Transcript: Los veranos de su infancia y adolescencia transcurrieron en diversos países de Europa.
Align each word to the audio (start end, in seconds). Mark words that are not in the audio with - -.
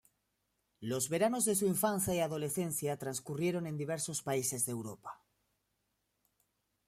Los 0.79 1.09
veranos 1.09 1.45
de 1.45 1.53
su 1.53 1.67
infancia 1.67 2.15
y 2.15 2.21
adolescencia 2.21 2.97
transcurrieron 2.97 3.67
en 3.67 3.77
diversos 3.77 4.23
países 4.23 4.65
de 4.65 4.71
Europa. 4.71 5.21